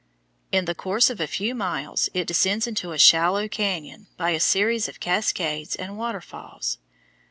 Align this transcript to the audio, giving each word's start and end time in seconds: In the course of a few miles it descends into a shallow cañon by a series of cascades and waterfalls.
In 0.51 0.65
the 0.65 0.73
course 0.73 1.11
of 1.11 1.19
a 1.21 1.27
few 1.27 1.53
miles 1.53 2.09
it 2.15 2.25
descends 2.25 2.65
into 2.65 2.91
a 2.91 2.97
shallow 2.97 3.47
cañon 3.47 4.07
by 4.17 4.31
a 4.31 4.39
series 4.39 4.87
of 4.87 4.99
cascades 4.99 5.75
and 5.75 5.95
waterfalls. 5.95 6.79